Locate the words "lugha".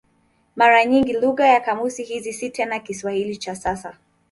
1.13-1.47